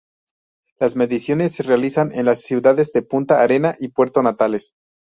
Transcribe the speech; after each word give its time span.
Las 0.79 0.95
mediciones 0.95 1.51
se 1.53 1.61
realizan 1.61 2.11
en 2.11 2.25
las 2.25 2.41
ciudades 2.41 2.91
de 2.91 3.03
Punta 3.03 3.39
Arenas 3.43 3.79
y 3.79 3.89
Puerto 3.89 4.23
Natales. 4.23 4.73